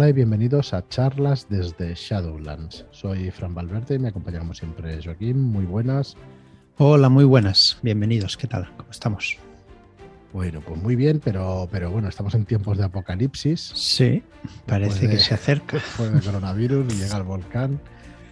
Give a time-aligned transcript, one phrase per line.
[0.00, 2.86] Hola y bienvenidos a charlas desde Shadowlands.
[2.90, 5.38] Soy Fran Valverde y me acompaña como siempre Joaquín.
[5.38, 6.16] Muy buenas.
[6.78, 7.78] Hola, muy buenas.
[7.82, 8.38] Bienvenidos.
[8.38, 8.74] ¿Qué tal?
[8.78, 9.36] ¿Cómo estamos?
[10.32, 13.72] Bueno, pues muy bien, pero, pero bueno, estamos en tiempos de apocalipsis.
[13.74, 14.22] Sí,
[14.64, 15.76] parece que se acerca.
[15.76, 17.78] Después del coronavirus, llega el volcán,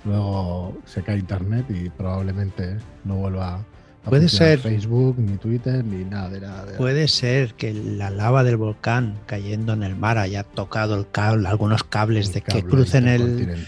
[0.06, 3.62] luego se cae internet y probablemente no vuelva
[4.04, 6.76] Puede ser Facebook, ni Twitter, ni nada de nada.
[6.76, 11.48] Puede ser que la lava del volcán cayendo en el mar haya tocado el cable,
[11.48, 13.66] algunos cables de que crucen el.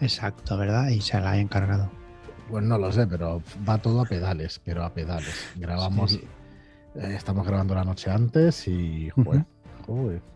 [0.00, 0.88] Exacto, ¿verdad?
[0.88, 1.90] Y se la haya encargado.
[2.50, 5.34] Pues no lo sé, pero va todo a pedales, pero a pedales.
[5.56, 9.44] Grabamos, eh, estamos grabando la noche antes y, joder,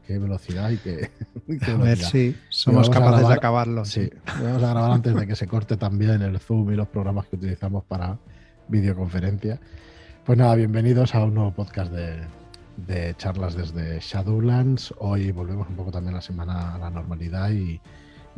[0.07, 1.11] qué velocidad y qué.
[1.73, 3.85] a ver si somos capaces de acabarlo.
[3.85, 7.27] Sí, vamos a grabar antes de que se corte también el Zoom y los programas
[7.27, 8.19] que utilizamos para
[8.69, 9.61] videoconferencia.
[10.25, 14.95] Pues nada, bienvenidos a un nuevo podcast de, charlas desde Shadowlands.
[14.99, 17.81] Hoy volvemos un poco también la semana a la normalidad y,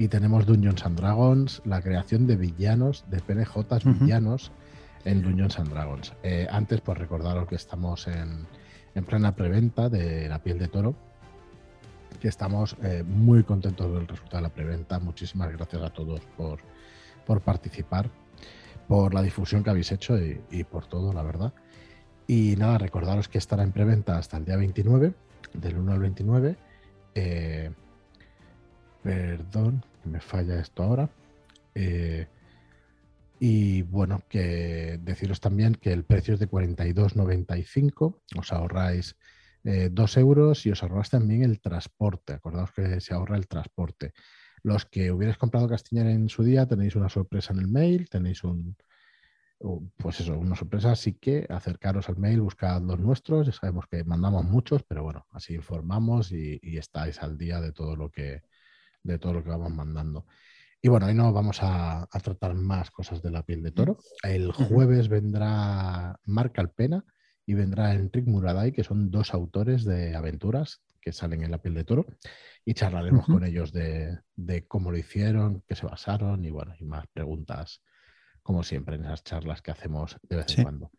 [0.09, 3.57] tenemos Dungeons and Dragons, la creación de villanos, de PNJ
[4.01, 4.53] villanos
[5.07, 6.13] en Dungeons and Dragons.
[6.23, 8.47] Eh, antes, pues recordaros que estamos en,
[9.07, 10.95] plena preventa de La piel de toro,
[12.21, 14.99] que estamos eh, muy contentos del resultado de la preventa.
[14.99, 16.59] Muchísimas gracias a todos por,
[17.25, 18.11] por participar
[18.89, 21.53] por la difusión que habéis hecho y, por todo, la verdad.
[22.27, 25.15] Y nada, recordaros que estará en preventa hasta el día 29,
[25.55, 26.57] del 1 al 29.
[27.15, 27.71] Eh,
[29.03, 31.09] perdón, me falla esto ahora.
[31.75, 32.27] Eh,
[33.39, 38.21] y bueno, que deciros también que el precio es de 42,95.
[38.39, 39.17] Os ahorráis
[39.63, 42.35] 2 eh, euros y os ahorráis también el transporte.
[42.35, 44.13] Acordaos que se ahorra el transporte.
[44.67, 48.43] Los que hubierais comprado Castiñar en su día, tenéis una sorpresa en el mail, tenéis
[48.43, 48.77] un,
[49.97, 54.03] pues eso, una sorpresa, así que acercaros al mail, buscad los nuestros, ya sabemos que
[54.03, 58.43] mandamos muchos, pero bueno, así informamos y, estáis al día de todo lo que
[59.05, 60.27] de todo lo que vamos mandando.
[60.83, 63.99] Y bueno, hoy no vamos a, tratar más cosas de la piel de toro.
[64.25, 67.05] El jueves vendrá Marc Alpena
[67.47, 71.75] y vendrá Enric Muraday, que son dos autores de aventuras que salen en la piel
[71.75, 72.05] de toro
[72.65, 74.19] y charlaremos con ellos de,
[74.67, 77.81] cómo lo hicieron, qué se basaron y bueno, y más preguntas
[78.43, 80.91] como siempre en esas charlas que hacemos de vez en cuando.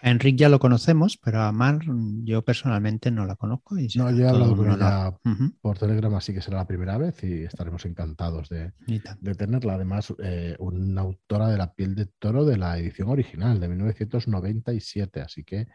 [0.00, 1.80] A Enrique ya lo conocemos, pero a Mar
[2.24, 3.78] yo personalmente no la conozco.
[3.78, 5.14] Y no, yo he hablado con ella
[5.60, 9.74] por Telegram, así que será la primera vez y estaremos encantados de, de tenerla.
[9.74, 15.20] Además, eh, una autora de la piel de toro de la edición original de 1997,
[15.20, 15.68] así que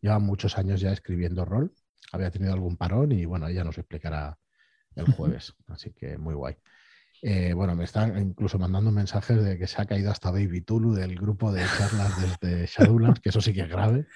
[0.00, 1.72] lleva muchos años ya escribiendo rol.
[2.12, 4.38] Había tenido algún parón y bueno, ella nos explicará
[4.94, 5.54] el jueves.
[5.66, 6.56] Así que muy guay.
[7.22, 10.94] Eh, bueno, me están incluso mandando mensajes de que se ha caído hasta Baby Tulu
[10.94, 14.06] del grupo de charlas desde Shadowlands, que eso sí que es grave.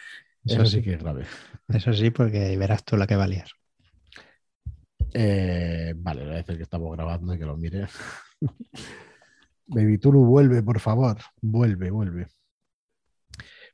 [0.44, 0.82] Eso, sí.
[0.82, 1.25] que es grave.
[1.69, 3.50] Eso sí, porque verás tú la que valías.
[5.15, 7.87] Eh, vale, voy a decir que estamos grabando y que lo mire.
[9.66, 11.19] Baby Tulu, vuelve, por favor.
[11.41, 12.28] Vuelve, vuelve.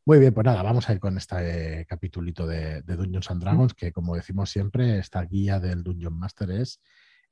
[0.08, 3.92] Muy bien, pues nada, vamos a ir con este capitulito de, Dungeons and Dragons, que
[3.92, 6.80] como decimos siempre, esta guía del Dungeon Master es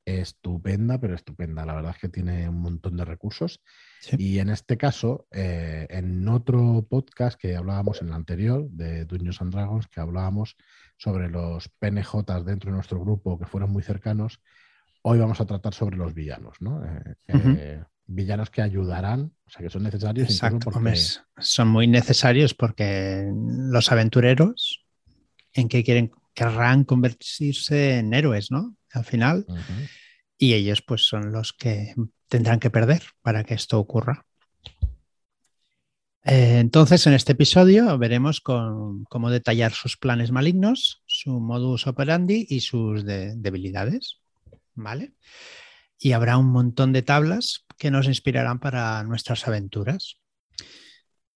[0.05, 1.65] estupenda, pero estupenda.
[1.65, 3.63] La verdad es que tiene un montón de recursos.
[4.19, 9.41] Y en este caso, eh, en otro podcast que hablábamos en el anterior de Dungeons
[9.41, 10.59] and Dragons, que hablábamos
[10.99, 14.43] sobre los PNJs dentro de nuestro grupo que fueron muy cercanos,
[15.01, 16.85] hoy vamos a tratar sobre los villanos, ¿no?
[16.85, 20.31] Eh, villanos que ayudarán, o sea, que son necesarios.
[20.31, 20.71] Exacto,
[21.39, 24.85] son muy necesarios porque los aventureros,
[25.53, 26.13] ¿en qué quieren?
[26.35, 28.77] Querrán convertirse en héroes, ¿no?
[28.93, 29.47] Al final.
[30.39, 31.95] Y ellos, pues, son los que
[32.29, 34.27] tendrán que perder para que esto ocurra.
[36.25, 42.61] Eh, entonces, en este episodio veremos cómo detallar sus planes malignos, su modus operandi y
[42.61, 44.19] sus debilidades.
[44.75, 45.15] ¿Vale?
[45.99, 50.19] Y habrá un montón de tablas que nos inspirarán para nuestras aventuras.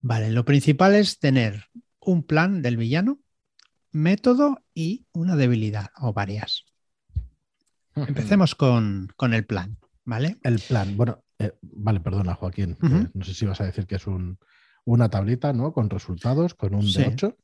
[0.01, 1.65] Vale, lo principal es tener
[2.01, 3.21] un plan del villano,
[3.93, 6.65] método y una debilidad o varias.
[7.95, 10.39] Empecemos con, el plan, ¿vale?
[10.43, 14.05] El plan, bueno, eh, vale, perdona Joaquín, no sé si vas a decir que es
[14.85, 15.73] una tablita, ¿no?
[15.73, 17.37] Con resultados, con un de 8.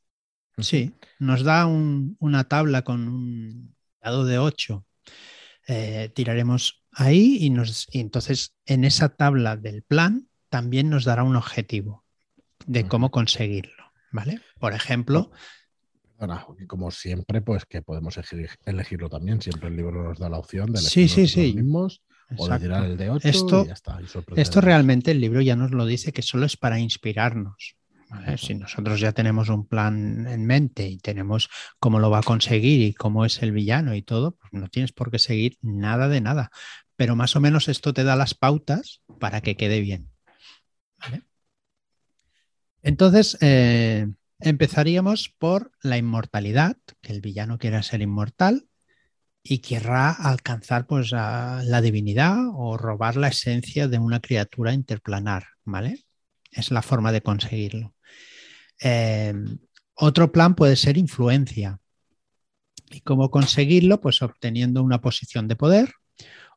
[0.59, 4.83] Sí, nos da una tabla con un dado de 8.
[5.67, 11.35] Eh, tiraremos ahí y, nos, entonces en esa tabla del plan también nos dará un
[11.35, 12.03] objetivo
[12.65, 14.41] de cómo conseguirlo, ¿vale?
[14.59, 15.31] Por ejemplo...
[16.67, 18.19] como siempre, pues que podemos
[18.65, 19.39] elegirlo también.
[19.41, 22.01] Siempre el libro nos da la opción de elegir sí, sí, mismos
[22.35, 23.99] o de tirar el de 8 esto, y ya está.
[24.35, 27.75] esto realmente el libro ya nos lo dice que solo es para inspirarnos.
[28.37, 32.81] Si nosotros ya tenemos un plan en mente y tenemos cómo lo va a conseguir
[32.81, 36.21] y cómo es el villano y todo, pues no tienes por qué seguir nada de
[36.21, 36.49] nada
[36.97, 40.09] pero más o menos esto te da las pautas para que quede bien.
[42.81, 44.07] Entonces, eh,
[44.39, 48.67] empezaríamos por la inmortalidad, que el villano quiera ser inmortal
[49.43, 56.05] y querrá alcanzar pues, la divinidad o robar la esencia de una criatura interplanar, ¿vale?
[56.51, 57.93] Es la forma de conseguirlo.
[58.81, 59.33] Eh,
[59.93, 61.79] otro plan puede ser influencia.
[62.89, 64.01] ¿Y cómo conseguirlo?
[64.01, 65.93] Pues obteniendo una posición de poder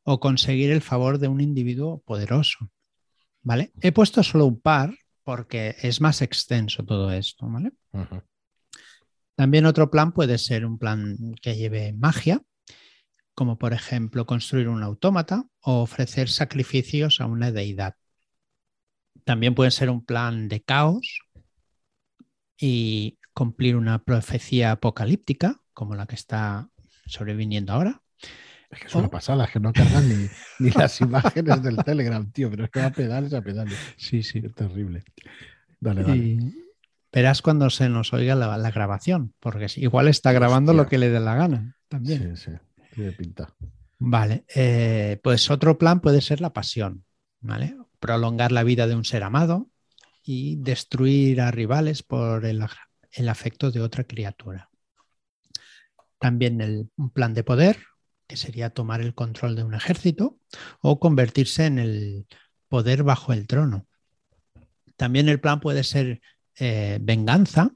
[0.03, 2.71] o conseguir el favor de un individuo poderoso.
[3.43, 3.73] ¿Vale?
[3.81, 7.73] He puesto solo un par porque es más extenso todo esto, ¿vale?
[9.35, 12.43] También otro plan puede ser un plan que lleve magia,
[13.35, 17.95] como por ejemplo construir un autómata o ofrecer sacrificios a una deidad.
[19.25, 21.21] También puede ser un plan de caos
[22.59, 26.69] y cumplir una profecía apocalíptica, como la que está
[27.07, 28.03] sobreviniendo ahora.
[28.71, 32.49] Es que es una pasada, es que no cargan ni, las imágenes del Telegram, tío,
[32.51, 33.77] pero es que va a pedales a pedales.
[33.97, 34.41] Sí, sí.
[34.45, 35.03] Es terrible.
[35.81, 36.39] Dale, dale.
[37.13, 41.19] verás cuando se nos oiga la, grabación, porque igual está grabando lo que le dé
[41.19, 42.37] la gana también.
[42.37, 42.57] Sí, sí,
[42.95, 43.55] tiene pinta.
[43.99, 47.05] Vale, eh, pues otro plan puede ser la pasión,
[47.41, 47.77] ¿vale?
[47.99, 49.69] Prolongar la vida de un ser amado
[50.23, 52.65] y destruir a rivales por el,
[53.13, 54.71] el afecto de otra criatura.
[56.19, 57.79] También el, un plan de poder,
[58.31, 60.39] que sería tomar el control de un ejército
[60.81, 62.27] o convertirse en el
[62.69, 63.89] poder bajo el trono.
[64.97, 66.21] También el plan puede ser
[66.55, 67.73] eh, venganza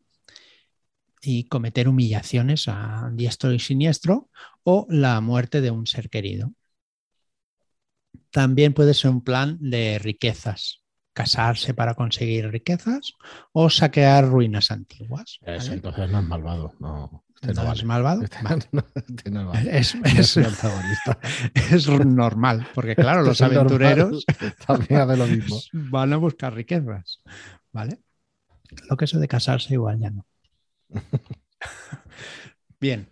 [1.20, 4.30] y cometer humillaciones a diestro y siniestro
[4.62, 6.52] o la muerte de un ser querido.
[8.30, 10.84] También puede ser un plan de riquezas,
[11.14, 13.14] casarse para conseguir riquezas
[13.50, 15.40] o saquear ruinas antiguas.
[15.42, 16.74] entonces no es malvado.
[16.78, 18.22] No, este no, es malvado.
[18.22, 18.38] Este
[19.78, 20.36] es,
[21.72, 24.24] es, normal, porque claro, los aventureros
[25.72, 27.20] van a buscar riquezas.
[27.72, 27.98] ¿Vale?
[28.88, 30.26] Lo que eso de casarse igual ya no.
[32.80, 33.08] Bien.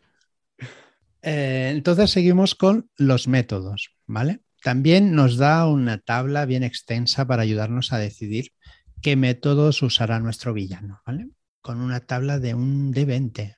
[1.22, 4.40] Eh, entonces seguimos con los métodos, ¿vale?
[4.62, 8.52] También nos da una tabla bien extensa para ayudarnos a decidir
[9.00, 11.30] qué métodos usará nuestro villano, ¿vale?
[11.60, 13.56] Con una tabla de un de 20.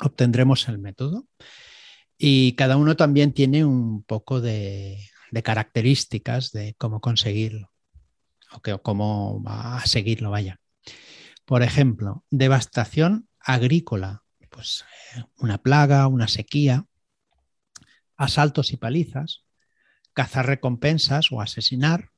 [0.00, 1.26] Obtendremos el método.
[2.16, 4.98] Y cada uno también tiene un poco de,
[5.42, 7.72] características de cómo conseguirlo
[8.52, 10.60] o, que, cómo va a seguirlo, vaya.
[11.46, 14.84] Por ejemplo, devastación agrícola, pues
[15.16, 16.84] eh, una plaga, una sequía,
[18.16, 19.44] asaltos y palizas,
[20.12, 22.10] cazar recompensas o asesinar,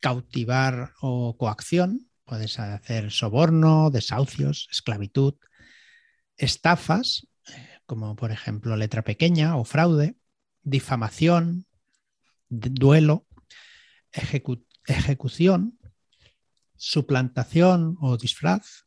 [0.00, 5.34] cautivar o coacción, puedes hacer soborno, desahucios, esclavitud,
[6.36, 7.26] estafas,
[7.86, 10.16] como por ejemplo letra pequeña o fraude,
[10.62, 11.66] difamación,
[12.48, 13.26] duelo,
[14.86, 15.78] ejecución,
[16.76, 18.86] suplantación o disfraz,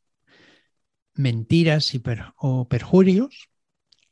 [1.13, 2.01] mentiras y
[2.37, 3.49] o perjurios,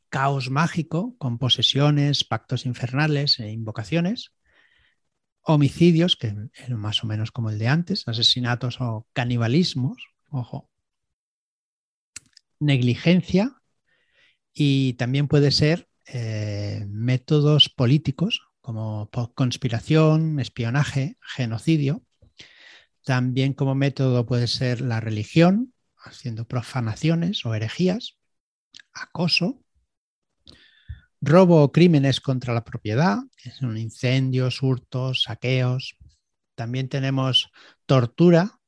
[0.09, 4.31] caos mágico con posesiones, pactos infernales e invocaciones,
[5.41, 6.33] homicidios, que
[6.69, 9.97] más o menos como el de antes, asesinatos o canibalismos,
[10.29, 10.69] ojo,
[12.59, 13.61] negligencia
[14.53, 22.03] y también puede ser eh, métodos políticos como conspiración, espionaje, genocidio.
[23.03, 28.17] También como método puede ser la religión, haciendo profanaciones o herejías,
[28.93, 29.61] acoso,
[31.21, 33.17] robo o crímenes contra la propiedad,
[33.59, 35.97] son incendios, hurtos, saqueos.
[36.55, 37.51] También tenemos
[37.85, 38.59] tortura.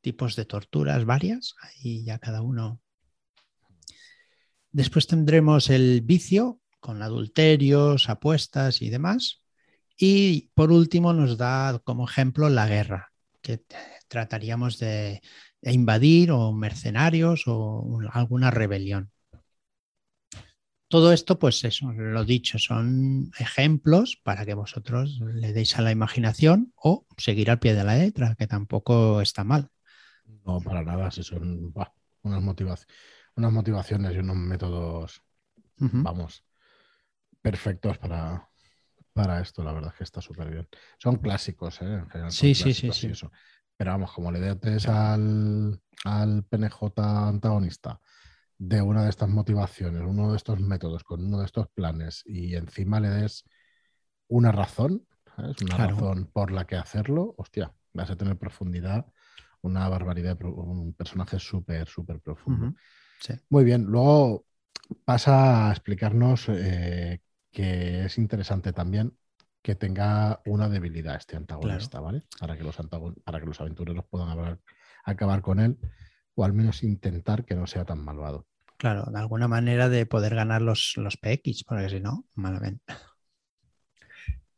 [0.00, 2.80] Tipos de torturas varias, ahí ya cada uno.
[4.70, 9.42] Después tendremos el vicio con adulterios, apuestas y demás.
[9.96, 13.12] Y por último nos da como ejemplo la guerra,
[13.42, 13.64] que
[14.06, 15.20] trataríamos de
[15.62, 19.10] invadir o mercenarios o alguna rebelión.
[20.90, 25.90] Todo esto, pues eso, lo dicho, son ejemplos para que vosotros le deis a la
[25.90, 29.70] imaginación o seguir al pie de la letra, que tampoco está mal.
[30.48, 31.74] No, para nada, si son
[32.22, 32.96] unas, motivaciones,
[33.36, 35.22] unas motivaciones y unos métodos,
[35.76, 36.42] vamos,
[37.42, 38.48] perfectos para,
[39.12, 40.66] para esto, la verdad es que está súper bien.
[40.96, 41.96] Son clásicos, ¿eh?
[41.96, 43.12] En general, sí, sí, sí, sí.
[43.76, 48.00] Pero vamos, como le des al, al PNJ antagonista
[48.56, 52.54] de una de estas motivaciones, uno de estos métodos, con uno de estos planes y
[52.54, 53.44] encima le des
[54.28, 55.60] una razón, ¿sabes?
[55.60, 59.12] una razón por la que hacerlo, hostia, vas a tener profundidad,
[59.62, 62.74] una barbaridad, un personaje súper, súper profundo.
[63.50, 64.46] Muy bien, luego
[65.04, 69.16] pasa a explicarnos eh, que es interesante también
[69.62, 72.22] que tenga una debilidad este antagonista, ¿vale?
[72.38, 72.76] Para que, los
[73.24, 74.58] para que los aventureros puedan
[75.04, 75.78] acabar con él
[76.34, 78.46] o al menos intentar que no sea tan malvado.
[78.76, 82.94] Claro, de alguna manera de poder ganar los, los PX, porque si no, malamente.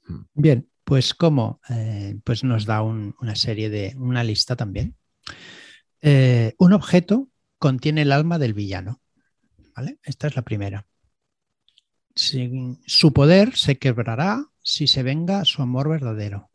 [0.06, 0.24] Hmm.
[0.34, 4.96] Bien, pues como eh, pues nos da una serie de, una lista también.
[6.02, 7.28] Eh, un objeto
[7.60, 9.00] contiene el alma del villano.
[9.76, 10.00] ¿vale?
[10.02, 10.88] Esta es la primera.
[12.16, 16.50] su poder se quebrará si se venga su amor verdadero.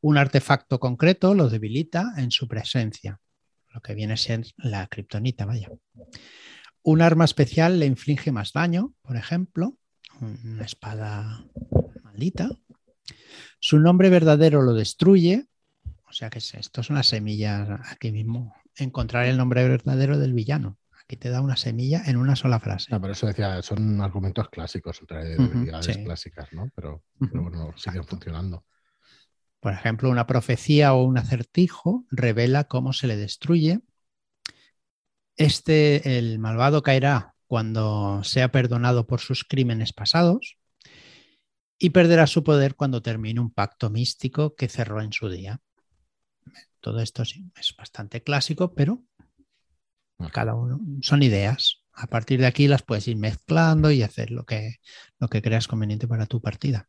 [0.00, 3.20] Un artefacto concreto lo debilita en su presencia,
[3.74, 5.68] lo que viene a ser la kriptonita, vaya.
[6.80, 9.76] Un arma especial le inflige más daño, por ejemplo,
[10.18, 11.44] una espada
[12.02, 12.48] maldita.
[13.60, 15.46] Su nombre verdadero lo destruye,
[16.06, 20.78] o sea que esto es una semilla aquí mismo, encontrar el nombre verdadero del villano.
[21.02, 22.88] Aquí te da una semilla en una sola frase.
[22.90, 26.70] No, pero eso decía, son argumentos clásicos, debilidades clásicas, ¿no?
[26.74, 28.64] Pero, bueno, siguen funcionando.
[29.60, 33.80] Por ejemplo, una profecía o un acertijo revela cómo se le destruye.
[35.36, 40.57] Este, el malvado caerá cuando sea perdonado por sus crímenes pasados
[41.78, 45.60] y perderá su poder cuando termine un pacto místico que cerró en su día.
[46.80, 49.04] Todo esto sí, es bastante clásico, pero
[50.32, 51.82] cada uno son ideas.
[51.92, 54.76] A partir de aquí las puedes ir mezclando y hacer lo que,
[55.18, 56.88] lo que creas conveniente para tu partida.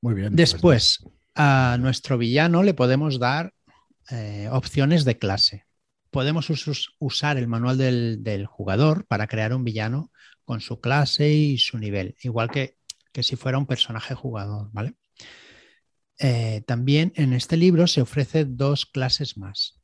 [0.00, 0.30] Muy bien.
[0.30, 3.52] Pues Después, a nuestro villano le podemos dar
[4.10, 5.66] eh, opciones de clase.
[6.10, 6.50] Podemos
[6.98, 10.10] usar el manual del, jugador para crear un villano
[10.44, 12.76] con su clase y su nivel, igual que,
[13.12, 14.94] que si fuera un personaje jugador, ¿vale?
[16.22, 19.80] Eh, también en este libro se ofrece dos clases más,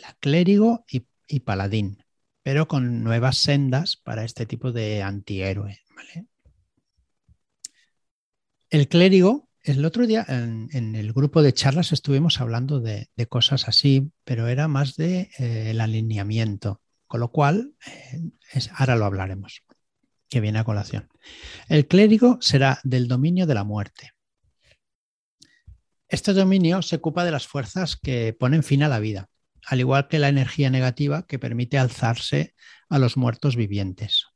[0.00, 2.04] la clérigo y, paladín,
[2.44, 5.80] pero con nuevas sendas para este tipo de antihéroe.
[8.68, 14.12] El clérigo, el otro día en, el grupo de charlas estuvimos hablando de, cosas así,
[14.22, 16.80] pero era más de eh, el alineamiento,
[17.10, 19.64] con lo cual eh, ahora lo hablaremos,
[20.28, 21.08] que viene a colación.
[21.66, 24.12] El clérigo será del dominio de la muerte
[26.10, 29.30] este dominio se ocupa de las fuerzas que ponen fin a la vida,
[29.64, 32.54] al igual que la energía negativa que permite alzarse
[32.88, 34.26] a los muertos vivientes.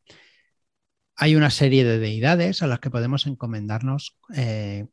[1.16, 4.87] Hay una serie de deidades a las que podemos encomendarnos, eh,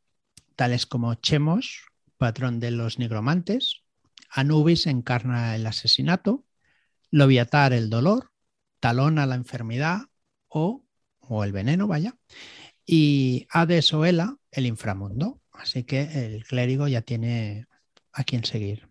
[0.56, 1.84] tales como Chemos,
[2.16, 3.84] patrón de los nigromantes,
[4.28, 6.44] Anubis encarna el asesinato,
[7.12, 8.32] Loviatar el dolor,
[8.80, 10.00] Talón a la enfermedad
[10.48, 10.84] o,
[11.20, 12.16] o el veneno, vaya,
[12.84, 15.40] y Hades o Ela el inframundo.
[15.52, 17.68] Así que el clérigo ya tiene
[18.12, 18.88] a quien seguir.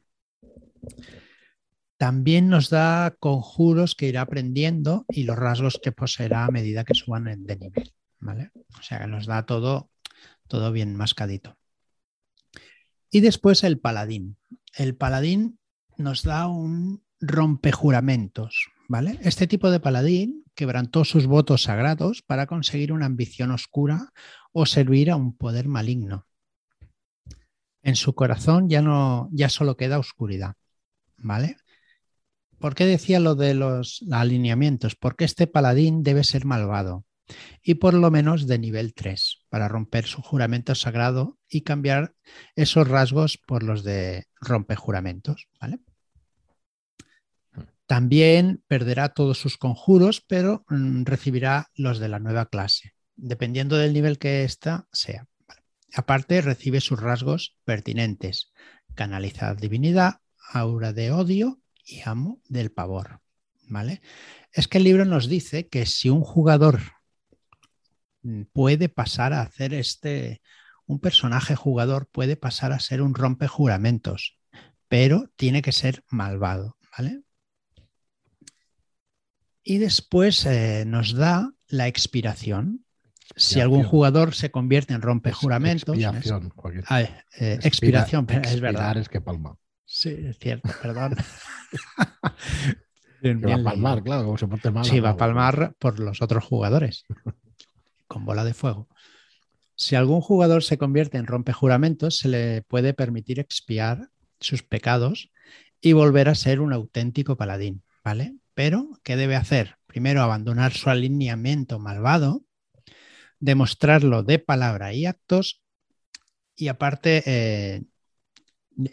[1.98, 6.96] También nos da conjuros que irá aprendiendo y los rasgos que poseerá a medida que
[6.96, 7.94] suban de nivel.
[8.22, 8.52] ¿vale?
[8.80, 9.90] O sea nos da todo,
[10.48, 11.58] todo bien mascadito.
[13.10, 14.38] Y después el paladín.
[14.74, 15.60] El paladín
[15.98, 18.72] nos da un rompejuramentos.
[18.90, 19.18] ¿vale?
[19.22, 24.12] Este tipo de paladín quebrantó sus votos sagrados para conseguir una ambición oscura
[24.52, 26.28] o servir a un poder maligno.
[27.84, 30.56] En su corazón ya no, ya solo queda oscuridad.
[31.18, 31.58] ¿Vale?
[32.60, 34.96] ¿Por qué decía lo de los alineamientos?
[34.96, 37.06] Porque este paladín debe ser malvado
[37.64, 42.14] y por lo menos de nivel 3 para romper su juramento sagrado y cambiar
[42.56, 45.48] esos rasgos por los de rompe juramentos.
[45.60, 45.80] ¿vale?
[47.92, 53.92] También perderá todos sus conjuros, pero mm, recibirá los de la nueva clase, dependiendo del
[53.92, 55.28] nivel que ésta sea.
[55.94, 58.54] Aparte, recibe sus rasgos pertinentes,
[58.96, 60.22] canalizar divinidad,
[60.54, 63.20] aura de odio y amo del pavor.
[63.68, 64.02] ¿Vale?
[64.54, 66.80] Es que el libro nos dice que si un jugador
[68.54, 70.42] puede pasar a hacer este,
[70.86, 74.40] un personaje jugador puede pasar a ser un rompe juramentos,
[74.88, 77.24] pero tiene que ser malvado, ¿vale?
[79.64, 82.86] Y después eh, nos da la expiración,
[83.36, 85.96] si algún jugador se convierte en rompejuramentos.
[85.96, 86.54] Expiración,
[86.88, 88.98] ah, eh, expiración, es verdad.
[88.98, 89.56] es que palma.
[89.86, 91.16] Sí, es cierto, perdón.
[93.24, 94.86] va a palmar, claro, como se porte mal.
[94.86, 97.06] Sí, va a palmar por los otros jugadores,
[98.08, 98.90] con bola de fuego.
[99.76, 105.32] Si algún jugador se convierte en rompejuramentos, se le puede permitir expiar sus pecados
[105.80, 108.36] y volver a ser un auténtico paladín, ¿vale?
[108.54, 109.78] Pero, ¿qué debe hacer?
[109.88, 112.46] Primero, abandonar su alineamiento malvado
[113.42, 115.62] demostrarlo de palabra y actos
[116.56, 117.84] y aparte eh,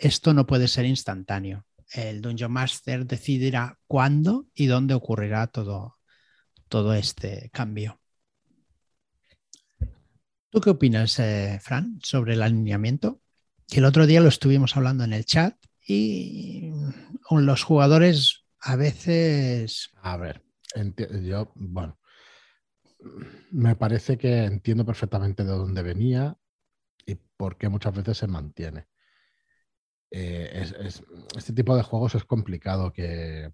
[0.00, 1.64] esto no puede ser instantáneo.
[1.92, 5.98] El Dungeon Master decidirá cuándo y dónde ocurrirá todo,
[6.68, 8.00] todo este cambio.
[10.50, 13.20] ¿Tú qué opinas, eh, Fran, sobre el alineamiento?
[13.68, 15.54] Que el otro día lo estuvimos hablando en el chat
[15.86, 16.70] y
[17.22, 19.90] con los jugadores a veces...
[20.02, 20.42] A ver,
[21.22, 21.98] yo, bueno,
[23.50, 26.36] me parece que entiendo perfectamente de dónde venía
[27.06, 28.88] y por qué muchas veces se mantiene.
[30.10, 30.66] Eh,
[31.36, 33.52] este tipo de juegos es complicado que,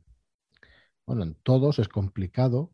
[1.06, 2.72] bueno, en todos es complicado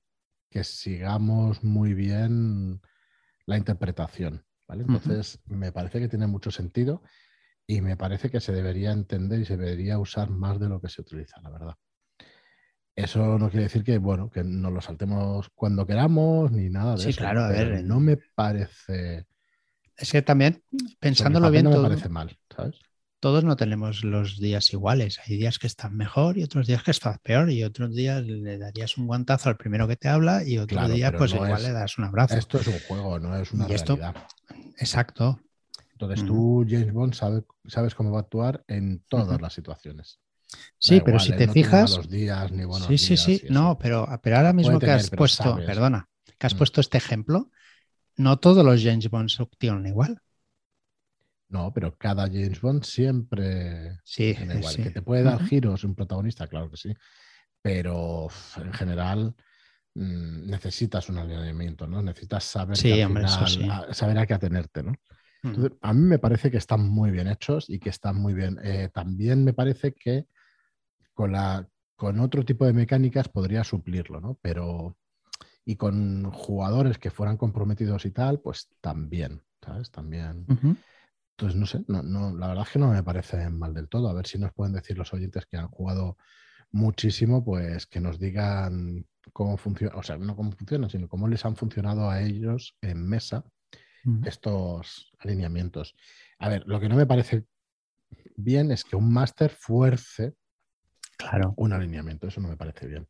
[0.50, 2.80] que sigamos muy bien
[3.46, 4.44] la interpretación.
[4.68, 4.82] ¿vale?
[4.82, 7.02] Entonces, me parece que tiene mucho sentido
[7.66, 10.88] y me parece que se debería entender y se debería usar más de lo que
[10.88, 11.74] se utiliza, la verdad.
[13.04, 17.02] Eso no quiere decir que, bueno, que nos lo saltemos cuando queramos ni nada de
[17.02, 17.18] sí, eso.
[17.18, 17.84] claro, a ver.
[17.84, 19.26] No me parece.
[19.96, 20.62] Es que también,
[20.98, 21.64] pensándolo bien.
[21.64, 22.80] No me parece mal, ¿sabes?
[23.20, 25.20] todos no tenemos los días iguales.
[25.26, 27.50] Hay días que están mejor y otros días que estás peor.
[27.50, 31.12] Y otros días le darías un guantazo al primero que te habla y otro día,
[31.12, 32.36] pues igual le das un abrazo.
[32.36, 34.16] Esto es un juego, no es una realidad.
[34.78, 35.38] exacto.
[35.92, 40.18] Entonces tú, James Bond, sabes cómo va a actuar en todas las situaciones.
[40.78, 41.96] Sí, pero si te fijas.
[41.96, 43.42] Los días, ni sí, sí, sí.
[43.50, 46.58] No, pero, pero ahora mismo que has puesto, perdona, que has mm.
[46.58, 47.50] puesto este ejemplo,
[48.16, 50.20] no todos los James Bond actúan igual.
[51.48, 54.76] No, pero cada James Bond siempre sí, igual.
[54.76, 56.94] Que te puede dar giros un protagonista, claro que sí.
[57.60, 59.34] Pero en general
[59.94, 62.02] mm, necesitas un alineamiento, ¿no?
[62.02, 64.94] Necesitas saber, a, saber a qué atenerte, ¿no?
[65.80, 68.58] a mí me parece que están muy bien hechos y que están muy bien.
[68.62, 70.26] Eh, también me parece que
[71.20, 74.38] con, la, con otro tipo de mecánicas podría suplirlo, ¿no?
[74.40, 74.96] Pero
[75.66, 79.90] y con jugadores que fueran comprometidos y tal, pues también, ¿sabes?
[79.90, 80.46] También.
[81.36, 84.08] Entonces, no sé, no, no, la verdad es que no me parece mal del todo.
[84.08, 86.16] A ver si nos pueden decir los oyentes que han jugado
[86.70, 91.44] muchísimo, pues que nos digan cómo funciona, o sea, no cómo funciona, sino cómo les
[91.44, 93.44] han funcionado a ellos en mesa
[94.24, 95.94] estos alineamientos.
[96.38, 97.44] A ver, lo que no me parece
[98.36, 100.34] bien es que un máster fuerce
[101.22, 101.54] claro.
[101.56, 102.26] un alineamiento.
[102.26, 103.06] Eso no me parece bien.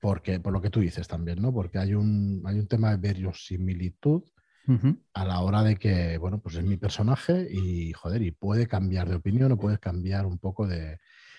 [0.00, 1.52] Porque, por lo que tú dices también, ¿no?
[1.52, 4.24] Porque hay un, hay un tema de verosimilitud
[5.14, 9.08] a la hora de que, bueno, pues es mi personaje y, joder, y puede cambiar
[9.08, 10.98] de opinión o puede cambiar un poco de...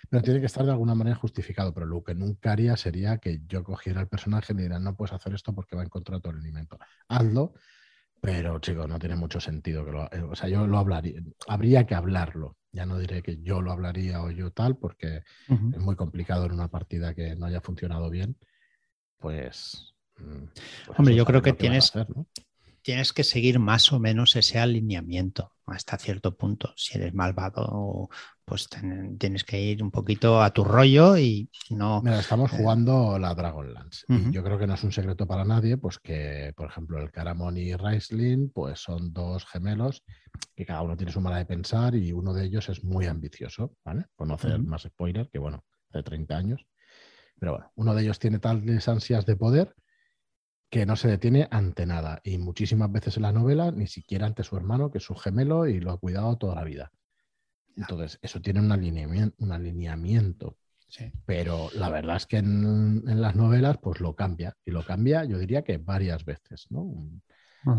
[0.10, 3.42] Pero tiene que estar de alguna manera justificado, pero lo que nunca haría sería que
[3.48, 6.18] yo cogiera el personaje y le diera, no puedes hacer esto porque va en contra
[6.18, 6.78] de tu alimento.
[7.08, 7.54] Hazlo,
[8.20, 10.06] pero chicos, no tiene mucho sentido que lo...
[10.12, 12.58] Eh, o sea, yo lo hablaría, habría que hablarlo.
[12.74, 16.54] Ya no diré que yo lo hablaría o yo tal, porque es muy complicado en
[16.54, 18.36] una partida que no haya funcionado bien.
[19.20, 19.94] Pues...
[20.18, 20.46] Mm,
[20.88, 21.94] pues Hombre, yo creo que, tienes,
[22.82, 26.74] tienes que seguir más o menos ese alineamiento hasta cierto punto.
[26.76, 28.10] Si eres malvado,
[28.46, 28.68] pues
[29.18, 32.02] tienes que ir un poquito a tu rollo y no.
[32.02, 34.06] Mira, estamos eh, jugando la Dragonlance.
[34.10, 37.12] Y yo creo que no es un secreto para nadie, pues que, por ejemplo, el
[37.12, 40.04] Caramon y Raistlin, pues son dos gemelos
[40.56, 43.76] que cada uno tiene su manera de pensar y uno de ellos es muy ambicioso,
[43.86, 44.06] ¿vale?
[44.16, 46.66] Por no hacer más spoiler, que bueno, de 30 años.
[47.40, 49.76] Pero bueno, uno de ellos tiene tales ansias de poder
[50.70, 52.20] que no se detiene ante nada.
[52.24, 55.68] Y muchísimas veces en la novela, ni siquiera ante su hermano, que es su gemelo,
[55.68, 56.92] y lo ha cuidado toda la vida.
[57.76, 59.36] Entonces, eso tiene un alineamiento.
[59.40, 60.58] Un alineamiento.
[61.26, 64.56] Pero la verdad es que en, las novelas, pues lo cambia.
[64.64, 66.94] Y lo cambia, yo diría que varias veces, ¿no?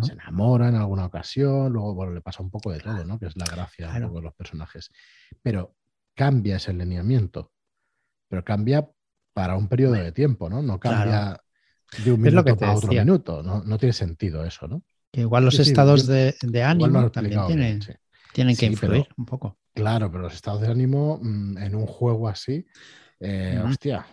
[0.02, 3.18] Se enamora en alguna ocasión, luego bueno, le pasa un poco de todo, ¿no?
[3.18, 4.90] Que es la gracia de los personajes.
[5.42, 5.76] Pero
[6.14, 7.52] cambia ese alineamiento.
[8.28, 8.88] Pero cambia
[9.34, 10.62] para un periodo de tiempo, ¿no?
[10.62, 11.38] No cambia
[12.02, 13.42] de un minuto es otro minuto.
[13.42, 14.82] No, tiene sentido eso, ¿no?
[15.12, 17.80] Que igual los estados de, ánimo también tienen,
[18.34, 19.58] tienen que influir un poco.
[19.72, 22.66] Claro, pero los estados de ánimo mm, en un juego así,
[23.20, 24.06] eh, hostia.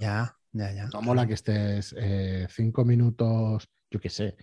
[0.00, 0.86] Ya, ya, ya.
[0.92, 4.36] No mola que estés eh, cinco minutos, yo qué sé,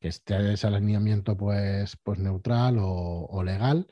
[0.00, 3.86] que estés al alineamiento pues, pues neutral o legal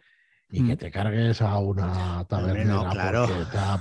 [0.50, 0.78] y que mm.
[0.78, 3.26] te cargues a una taberna claro.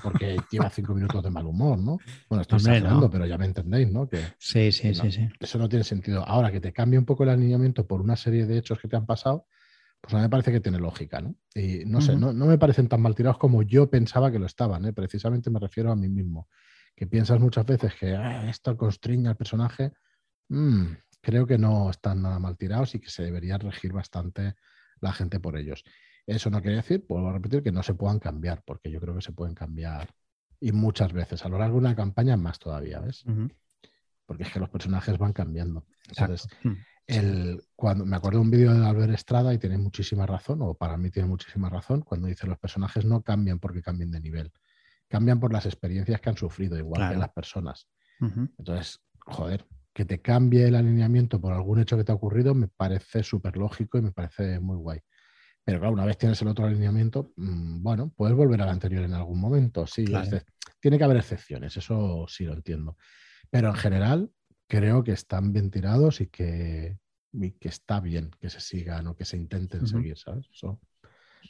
[0.04, 1.98] porque, lleva cinco minutos de mal humor, ¿no?
[2.28, 4.08] Bueno, estoy exagerando, pero ya me entendéis, ¿no?
[4.08, 5.30] Que, sí, sí, sí, sí.
[5.39, 6.26] Eso no tiene sentido.
[6.28, 8.98] Ahora que te cambie un poco el alineamiento por una serie de hechos que te
[8.98, 9.46] han pasado,
[10.01, 11.36] pues a mí me parece que tiene lógica, ¿no?
[11.53, 14.86] Y no sé, no, me parecen tan mal tirados como yo pensaba que lo estaban,
[14.86, 14.93] ¿eh?
[14.93, 16.47] Precisamente me refiero a mí mismo.
[16.95, 19.93] Que piensas muchas veces que ah, esto constriña al personaje.
[20.49, 24.55] Mm, creo que no están nada mal tirados y que se debería regir bastante
[25.01, 25.83] la gente por ellos.
[26.25, 29.15] Eso no quiere decir, vuelvo a repetir, que no se puedan cambiar, porque yo creo
[29.15, 30.13] que se pueden cambiar
[30.60, 31.45] y muchas veces.
[31.45, 33.23] A lo largo de una campaña más todavía, ¿ves?
[34.25, 35.86] Porque es que los personajes van cambiando.
[36.10, 36.73] Entonces, mm.
[37.08, 40.74] El, cuando me acuerdo de un vídeo de Albert Estrada y tiene muchísima razón, o
[40.74, 44.52] para mí tiene muchísima razón, cuando dice los personajes no cambian porque cambien de nivel,
[45.08, 47.88] cambian por las experiencias que han sufrido, igual que las personas.
[48.20, 52.67] Entonces, joder, que te cambie el alineamiento por algún hecho que te ha ocurrido me
[52.67, 55.00] parece súper lógico y me parece muy guay.
[55.63, 59.13] Pero claro, una vez tienes el otro alineamiento, mm, bueno, puedes volver al anterior en
[59.13, 59.88] algún momento.
[59.88, 60.06] Sí,
[60.80, 62.98] tiene que haber excepciones, eso sí lo entiendo.
[63.50, 64.32] Pero en general,
[64.67, 66.97] creo que están bien tirados y que,
[67.60, 70.47] que está bien que se sigan o que se intenten seguir, ¿sabes?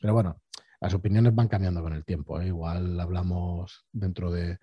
[0.02, 0.42] Pero bueno,
[0.80, 2.40] las opiniones van cambiando con el tiempo.
[2.40, 2.48] ¿eh?
[2.48, 4.60] Igual hablamos dentro de,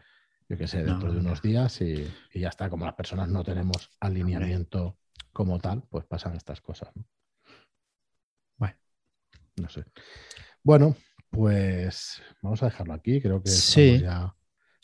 [0.49, 2.71] yo qué sé, dentro de unos días y, ya está.
[2.71, 4.97] Como las personas no tenemos alineamiento
[5.33, 6.91] como tal, pues pasan estas cosas.
[6.95, 7.05] ¿no?
[9.57, 9.85] No sé.
[10.63, 10.97] Bueno,
[11.31, 13.21] pues vamos a dejarlo aquí.
[13.21, 14.35] Creo que estamos ya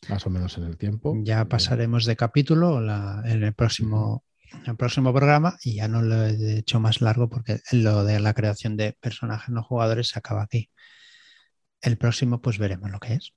[0.08, 1.14] más o menos en el tiempo.
[1.22, 2.80] Ya pasaremos de capítulo
[3.24, 4.24] en el próximo,
[4.66, 8.34] el próximo programa y ya no lo he hecho más largo porque lo de la
[8.34, 10.70] creación de personajes no jugadores se acaba aquí.
[11.82, 13.32] El próximo, pues veremos lo que es.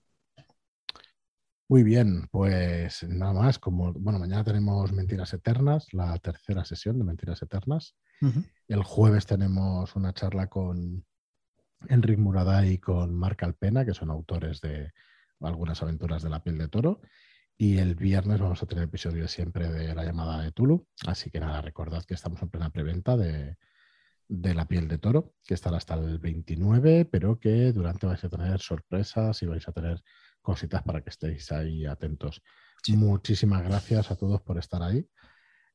[1.69, 3.57] Muy bien, pues nada más.
[3.57, 7.95] Como bueno, mañana tenemos Mentiras Eternas, la tercera sesión de Mentiras Eternas.
[8.67, 11.05] El jueves tenemos una charla con
[11.89, 14.93] Enric Muraday con Marc Alpena, que son autores de
[15.43, 17.01] algunas aventuras de la piel de toro.
[17.57, 20.87] Y el viernes vamos a tener episodio siempre de la llamada de Tulu.
[21.05, 23.57] Así que nada, recordad que estamos en plena preventa de,
[24.27, 28.59] la piel de toro, que estará hasta el 29, pero que durante vais a tener
[28.59, 30.01] sorpresas y vais a tener
[30.41, 32.41] cositas para que estéis ahí atentos.
[32.89, 35.07] Muchísimas gracias a todos por estar ahí.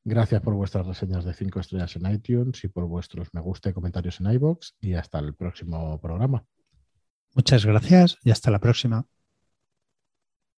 [0.03, 3.73] Gracias por vuestras reseñas de 5 estrellas en iTunes y por vuestros me gusta y
[3.73, 6.45] comentarios en iBox y hasta el próximo programa.
[7.35, 9.05] Muchas gracias y hasta la próxima.